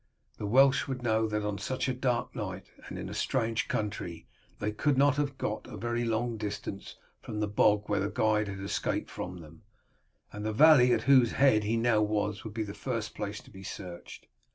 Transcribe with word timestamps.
The 0.39 0.47
Welsh 0.47 0.87
would 0.87 1.03
know 1.03 1.27
that 1.27 1.43
on 1.43 1.59
such 1.59 1.87
a 1.87 1.93
dark 1.93 2.35
night, 2.35 2.71
and 2.87 2.97
in 2.97 3.07
a 3.07 3.13
strange 3.13 3.67
country, 3.67 4.25
they 4.57 4.71
could 4.71 4.97
not 4.97 5.17
have 5.17 5.37
got 5.37 5.67
a 5.67 5.77
very 5.77 6.03
long 6.05 6.37
distance 6.37 6.95
from 7.21 7.39
the 7.39 7.47
bog 7.47 7.87
where 7.87 7.99
the 7.99 8.09
guide 8.09 8.47
had 8.47 8.61
escaped 8.61 9.11
from 9.11 9.41
them, 9.41 9.61
and 10.33 10.43
the 10.43 10.53
valley 10.53 10.91
at 10.91 11.03
whose 11.03 11.33
head 11.33 11.65
he 11.65 11.77
now 11.77 12.01
was 12.01 12.43
would 12.43 12.55
be 12.55 12.63
the 12.63 12.73
first 12.73 13.13
place 13.13 13.41
to 13.41 13.51
be 13.51 13.61
searched. 13.61 14.25